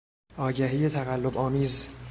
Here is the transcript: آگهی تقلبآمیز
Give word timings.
آگهی 0.37 0.89
تقلبآمیز 0.89 1.87